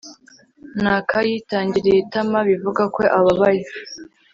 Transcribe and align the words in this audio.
naka 0.83 1.17
yitangiriye 1.27 1.97
itama, 2.03 2.39
bivuga 2.49 2.83
ko 2.95 3.01
ababaye 3.17 3.63